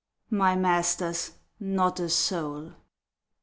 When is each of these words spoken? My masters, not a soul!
My 0.31 0.55
masters, 0.55 1.33
not 1.59 1.99
a 1.99 2.09
soul! 2.09 2.73